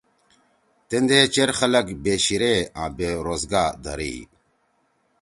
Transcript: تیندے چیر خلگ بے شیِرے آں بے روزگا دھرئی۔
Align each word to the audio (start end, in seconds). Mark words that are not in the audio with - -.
تیندے 0.87 1.19
چیر 1.33 1.49
خلگ 1.59 1.87
بے 2.03 2.13
شیِرے 2.23 2.55
آں 2.81 2.89
بے 2.97 3.09
روزگا 3.25 3.63
دھرئی۔ 3.83 4.17